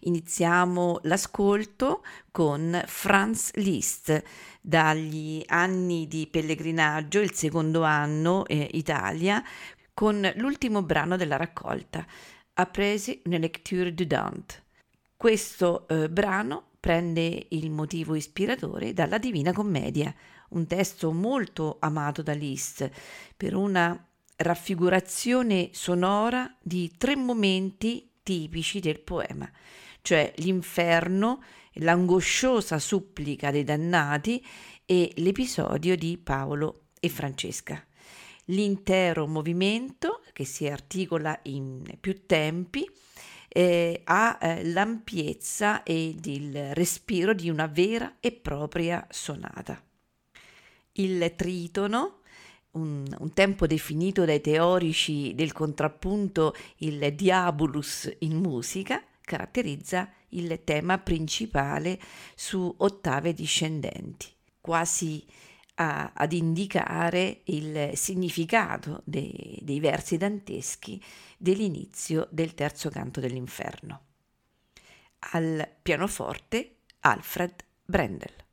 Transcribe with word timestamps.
Iniziamo 0.00 1.00
l'ascolto 1.02 2.04
con 2.30 2.82
Franz 2.86 3.52
Liszt 3.54 4.22
dagli 4.60 5.42
anni 5.46 6.06
di 6.06 6.26
pellegrinaggio, 6.30 7.20
il 7.20 7.32
secondo 7.32 7.82
anno 7.82 8.46
eh, 8.46 8.68
Italia, 8.72 9.42
con 9.92 10.30
l'ultimo 10.36 10.82
brano 10.82 11.16
della 11.16 11.36
raccolta, 11.36 12.06
Appresi 12.56 13.20
une 13.24 13.38
lecture 13.38 13.92
du 13.92 14.04
Dante. 14.04 14.62
Questo 15.16 15.88
eh, 15.88 16.08
brano 16.08 16.70
prende 16.78 17.46
il 17.48 17.70
motivo 17.70 18.14
ispiratore 18.14 18.92
dalla 18.92 19.18
Divina 19.18 19.52
Commedia, 19.52 20.14
un 20.50 20.66
testo 20.66 21.10
molto 21.12 21.78
amato 21.80 22.22
da 22.22 22.32
Liszt 22.32 22.88
per 23.36 23.56
una 23.56 24.06
raffigurazione 24.36 25.70
sonora 25.72 26.54
di 26.60 26.92
tre 26.96 27.16
momenti 27.16 28.08
tipici 28.24 28.80
del 28.80 28.98
poema, 28.98 29.48
cioè 30.02 30.32
l'inferno, 30.38 31.44
l'angosciosa 31.74 32.80
supplica 32.80 33.52
dei 33.52 33.62
dannati 33.62 34.44
e 34.84 35.12
l'episodio 35.16 35.94
di 35.94 36.18
Paolo 36.18 36.86
e 36.98 37.08
Francesca. 37.08 37.86
L'intero 38.46 39.26
movimento, 39.26 40.22
che 40.32 40.44
si 40.44 40.66
articola 40.66 41.38
in 41.44 41.84
più 42.00 42.26
tempi, 42.26 42.84
eh, 43.48 44.00
ha 44.04 44.38
eh, 44.40 44.64
l'ampiezza 44.64 45.84
ed 45.84 46.26
il 46.26 46.74
respiro 46.74 47.32
di 47.32 47.48
una 47.48 47.66
vera 47.66 48.16
e 48.18 48.32
propria 48.32 49.06
sonata. 49.10 49.80
Il 50.92 51.34
tritono, 51.36 52.20
un, 52.74 53.04
un, 53.18 53.32
tempo 53.32 53.66
definito 53.66 54.24
dai 54.24 54.40
teorici 54.40 55.34
del 55.34 55.52
contrappunto 55.52 56.54
il 56.78 57.14
diabolus 57.14 58.14
in 58.20 58.36
musica, 58.36 59.02
caratterizza 59.20 60.10
il 60.30 60.60
tema 60.64 60.98
principale 60.98 61.98
su 62.34 62.72
ottave 62.78 63.32
discendenti, 63.32 64.26
quasi 64.60 65.24
a, 65.76 66.12
ad 66.14 66.32
indicare 66.32 67.40
il 67.44 67.90
significato 67.94 69.02
dei, 69.04 69.58
dei 69.62 69.80
versi 69.80 70.16
danteschi 70.16 71.02
dell'inizio 71.36 72.28
del 72.30 72.54
terzo 72.54 72.90
canto 72.90 73.20
dell'inferno. 73.20 74.00
Al 75.32 75.66
pianoforte 75.82 76.76
Alfred 77.00 77.64
Brendel. 77.84 78.43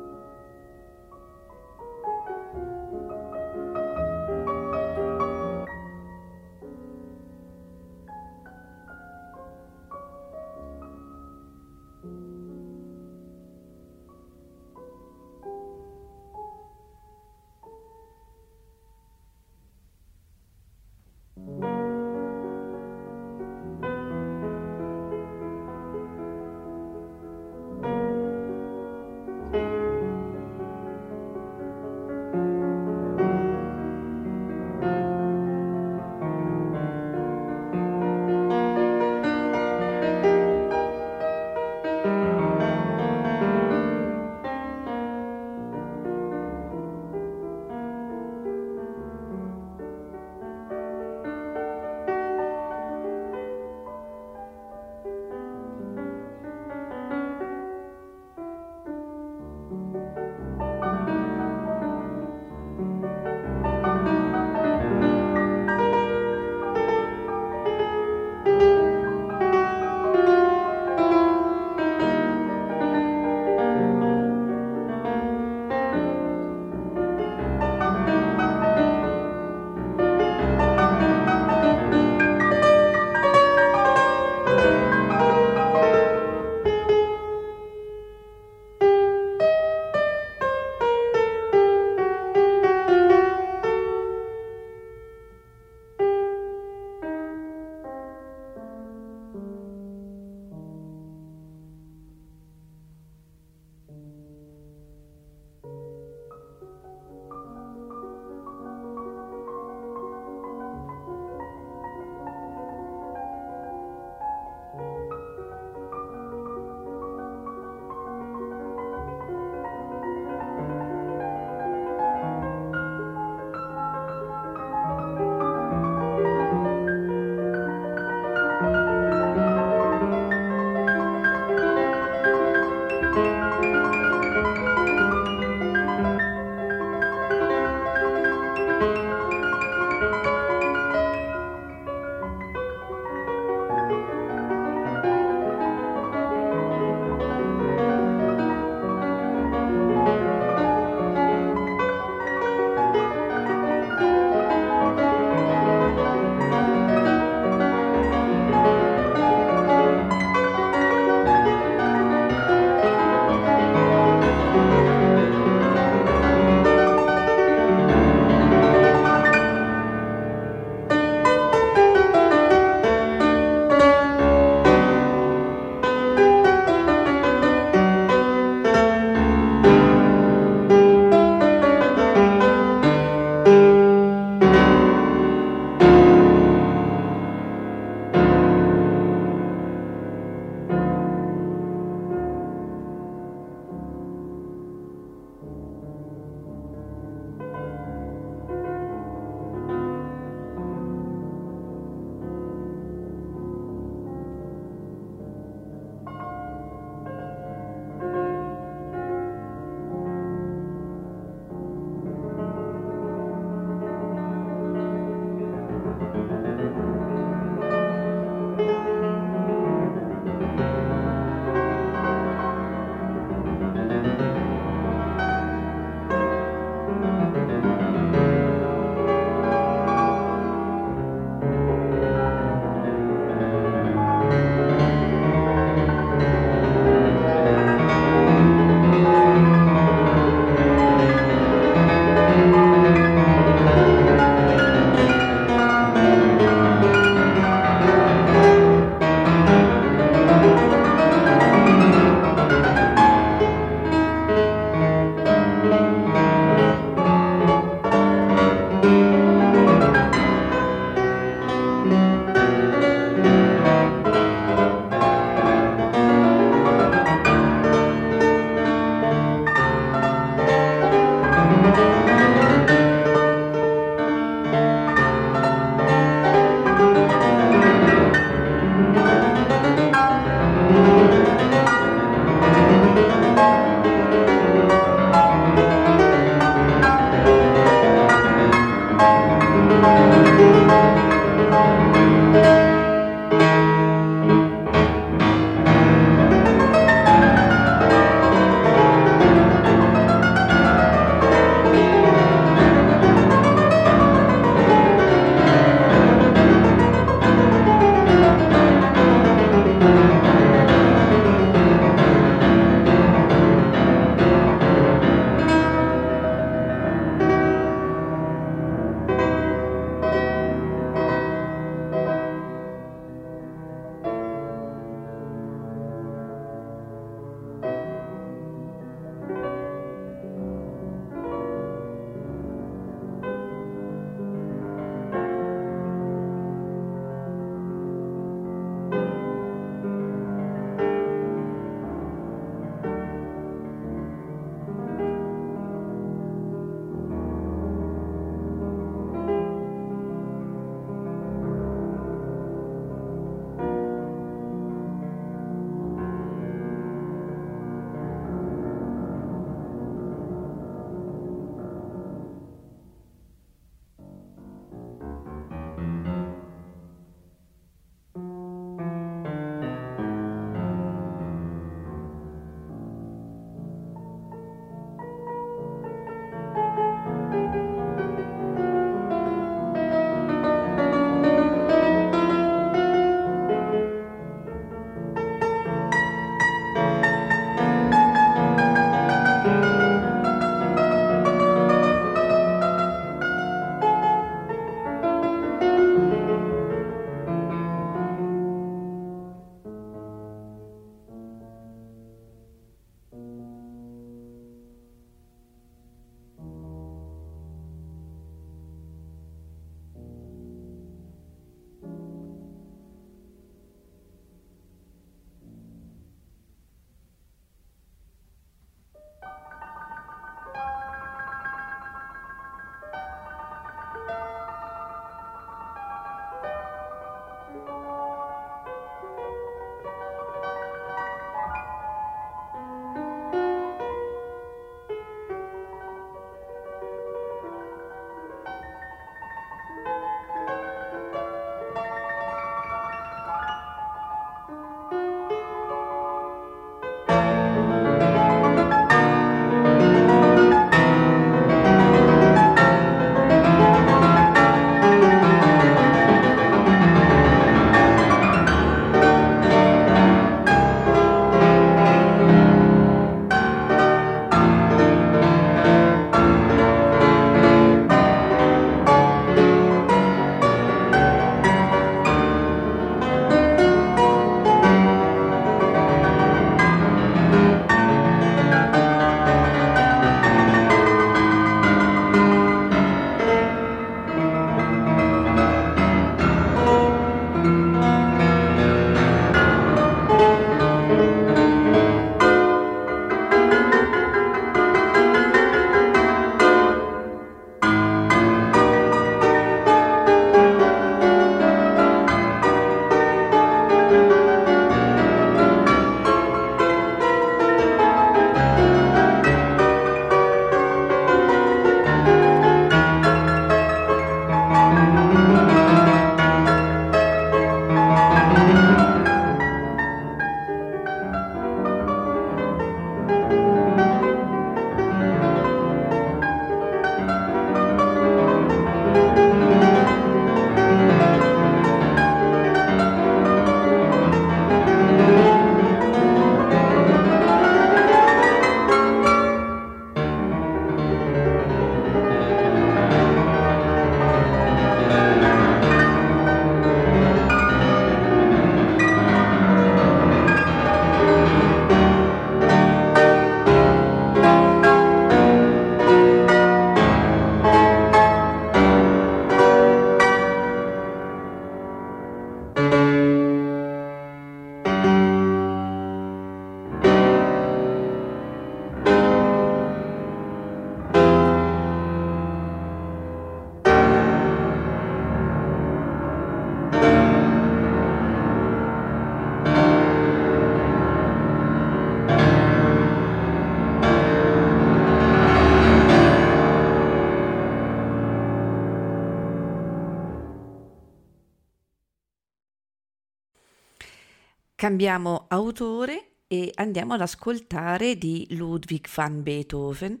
Cambiamo 594.64 595.26
autore 595.28 596.12
e 596.26 596.50
andiamo 596.54 596.94
ad 596.94 597.02
ascoltare 597.02 597.98
di 597.98 598.26
Ludwig 598.30 598.88
van 598.94 599.22
Beethoven 599.22 600.00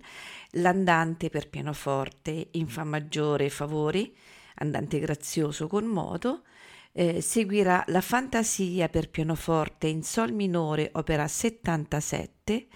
l'andante 0.52 1.28
per 1.28 1.50
pianoforte 1.50 2.48
in 2.52 2.66
Fa 2.66 2.82
maggiore 2.82 3.50
favori, 3.50 4.16
andante 4.54 4.98
grazioso 5.00 5.66
con 5.66 5.84
modo, 5.84 6.44
eh, 6.92 7.20
seguirà 7.20 7.84
la 7.88 8.00
fantasia 8.00 8.88
per 8.88 9.10
pianoforte 9.10 9.86
in 9.86 10.02
Sol 10.02 10.32
minore, 10.32 10.88
opera 10.94 11.28
77, 11.28 12.66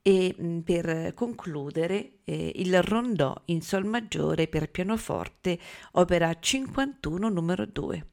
e 0.00 0.34
mh, 0.34 0.60
per 0.60 1.12
concludere 1.12 2.20
eh, 2.24 2.52
il 2.54 2.82
rondò 2.82 3.38
in 3.48 3.60
Sol 3.60 3.84
maggiore 3.84 4.48
per 4.48 4.70
pianoforte, 4.70 5.58
opera 5.92 6.34
51 6.40 7.28
numero 7.28 7.66
2. 7.66 8.06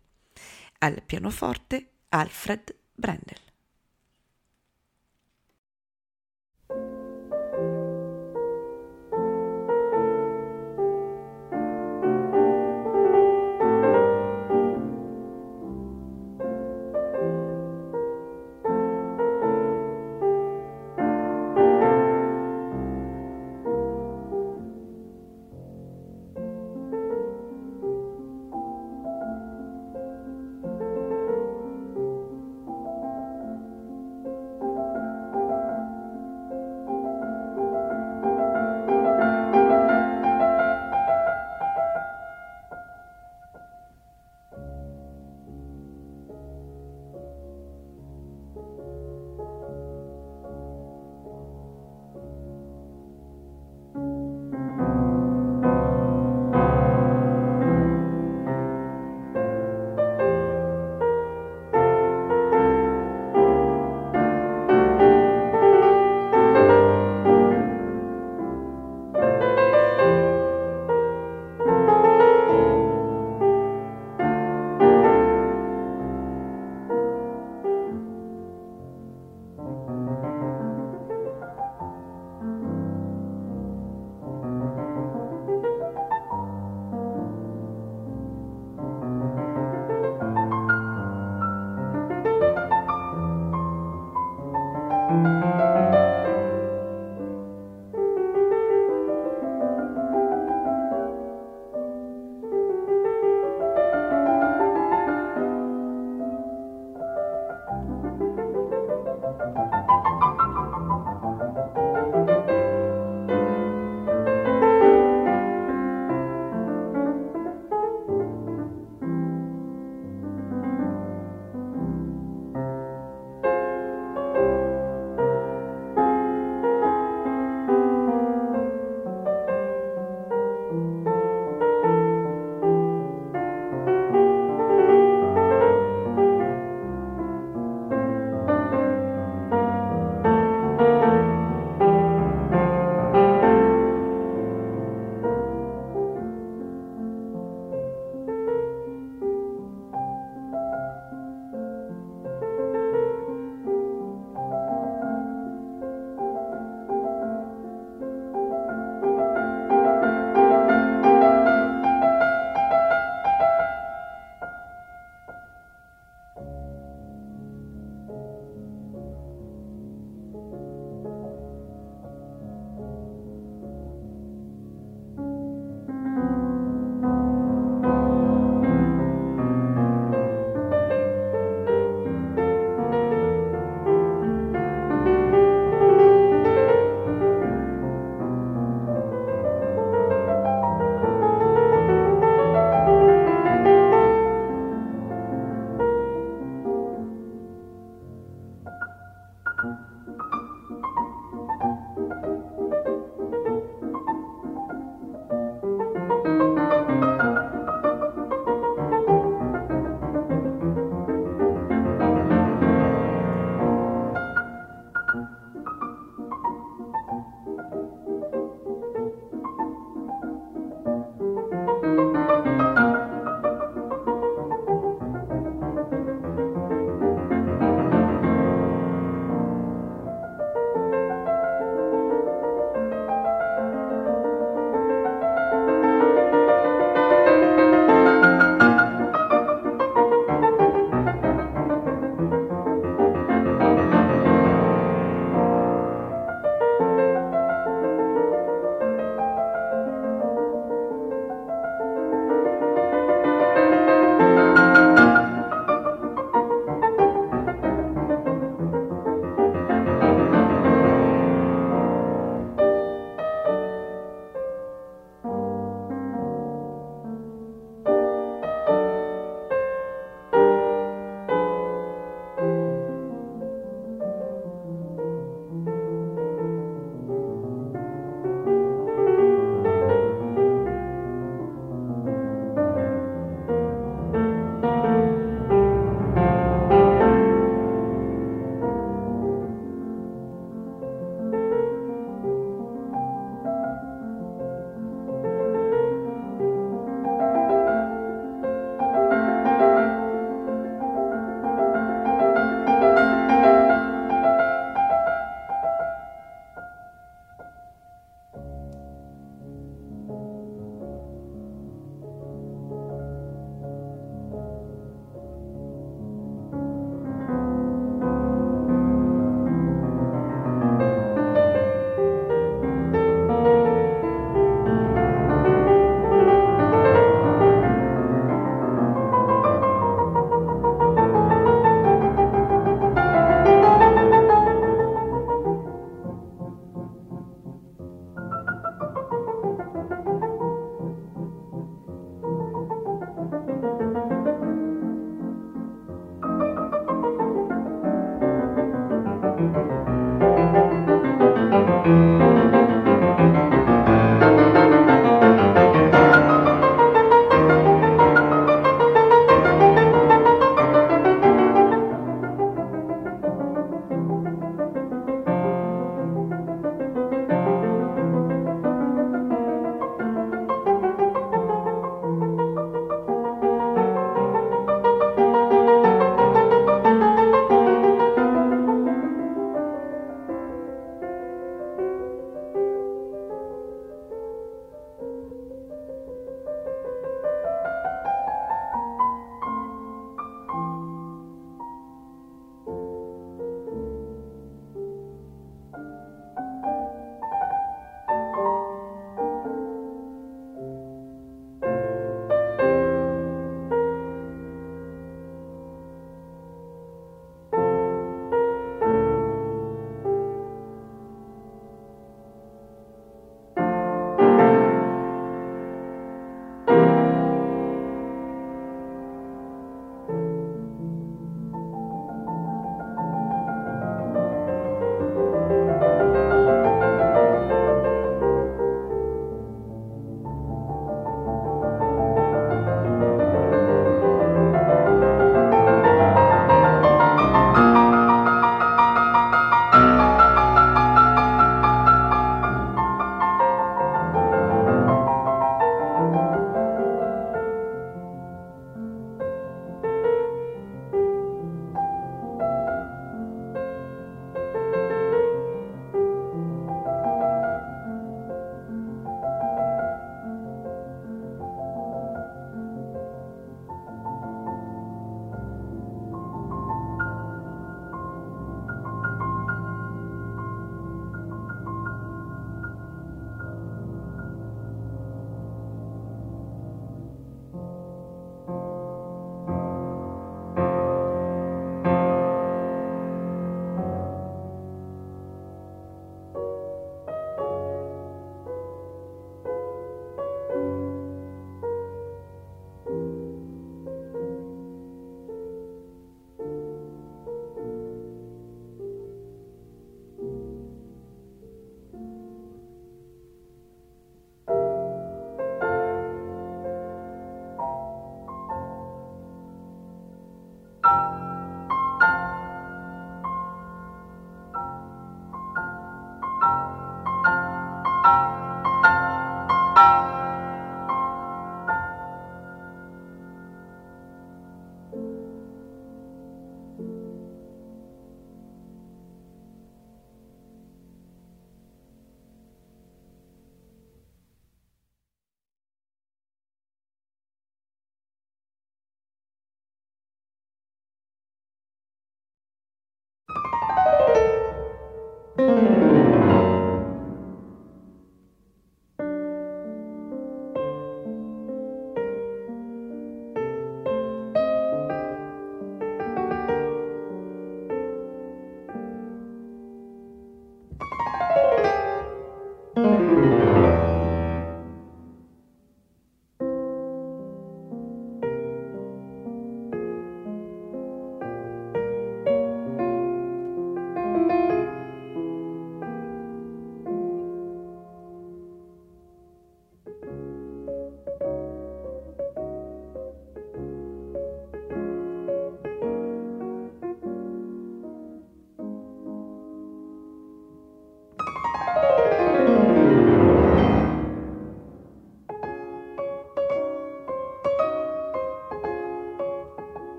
Al 0.79 1.01
pianoforte 1.01 1.91
Alfred 2.09 2.75
Brendel. 2.97 3.44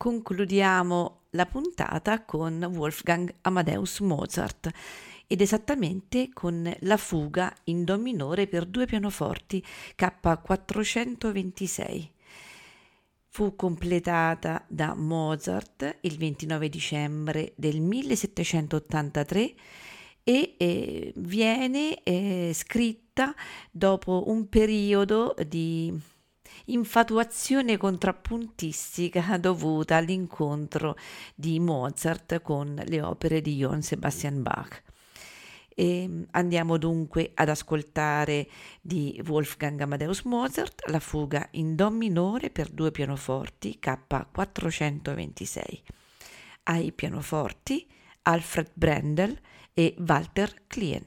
Concludiamo 0.00 1.24
la 1.32 1.44
puntata 1.44 2.24
con 2.24 2.64
Wolfgang 2.74 3.34
Amadeus 3.42 4.00
Mozart 4.00 4.70
ed 5.26 5.42
esattamente 5.42 6.30
con 6.32 6.74
la 6.80 6.96
fuga 6.96 7.54
in 7.64 7.84
Do 7.84 7.98
minore 7.98 8.46
per 8.46 8.64
due 8.64 8.86
pianoforti 8.86 9.62
K426. 9.98 12.08
Fu 13.28 13.54
completata 13.54 14.64
da 14.68 14.94
Mozart 14.94 15.98
il 16.00 16.16
29 16.16 16.70
dicembre 16.70 17.52
del 17.56 17.82
1783 17.82 19.54
e 20.24 20.54
eh, 20.56 21.12
viene 21.14 22.02
eh, 22.04 22.52
scritta 22.54 23.34
dopo 23.70 24.24
un 24.28 24.48
periodo 24.48 25.34
di 25.46 25.92
infatuazione 26.66 27.76
contrappuntistica 27.76 29.36
dovuta 29.38 29.96
all'incontro 29.96 30.96
di 31.34 31.58
Mozart 31.60 32.40
con 32.42 32.80
le 32.86 33.02
opere 33.02 33.40
di 33.40 33.56
Johann 33.56 33.80
Sebastian 33.80 34.42
Bach. 34.42 34.82
E 35.74 36.02
ehm, 36.02 36.26
andiamo 36.32 36.76
dunque 36.76 37.30
ad 37.34 37.48
ascoltare 37.48 38.48
di 38.80 39.20
Wolfgang 39.26 39.80
Amadeus 39.80 40.22
Mozart 40.22 40.88
la 40.88 41.00
fuga 41.00 41.48
in 41.52 41.74
Do 41.74 41.90
minore 41.90 42.50
per 42.50 42.68
due 42.68 42.90
pianoforti 42.90 43.78
K426. 43.82 45.60
Ai 46.64 46.92
pianoforti 46.92 47.88
Alfred 48.22 48.70
Brendel 48.74 49.38
e 49.72 49.94
Walter 49.98 50.66
Klien. 50.66 51.06